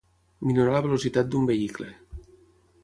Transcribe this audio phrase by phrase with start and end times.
[0.51, 1.91] Minorar la velocitat d'un vehicle.